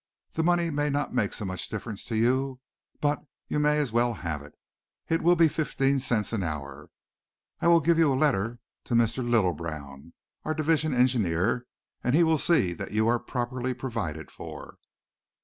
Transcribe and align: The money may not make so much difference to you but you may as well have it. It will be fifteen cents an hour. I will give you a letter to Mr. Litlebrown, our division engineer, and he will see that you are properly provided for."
The 0.33 0.41
money 0.43 0.71
may 0.71 0.89
not 0.89 1.13
make 1.13 1.31
so 1.31 1.45
much 1.45 1.69
difference 1.69 2.03
to 2.05 2.15
you 2.15 2.59
but 3.01 3.23
you 3.47 3.59
may 3.59 3.77
as 3.77 3.91
well 3.91 4.15
have 4.15 4.41
it. 4.41 4.55
It 5.07 5.21
will 5.21 5.35
be 5.35 5.47
fifteen 5.47 5.99
cents 5.99 6.33
an 6.33 6.41
hour. 6.41 6.89
I 7.59 7.67
will 7.67 7.81
give 7.81 7.99
you 7.99 8.11
a 8.11 8.17
letter 8.17 8.57
to 8.85 8.95
Mr. 8.95 9.23
Litlebrown, 9.23 10.13
our 10.43 10.55
division 10.55 10.91
engineer, 10.95 11.67
and 12.03 12.15
he 12.15 12.23
will 12.23 12.39
see 12.39 12.73
that 12.73 12.93
you 12.93 13.07
are 13.07 13.19
properly 13.19 13.75
provided 13.75 14.31
for." 14.31 14.79